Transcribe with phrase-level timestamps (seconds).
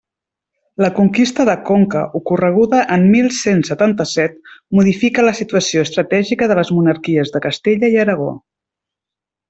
[0.83, 4.41] La conquista de Conca, ocorreguda en mil cent setanta-set,
[4.81, 8.31] modifica la situació estratègica de les monarquies de Castella i Aragó.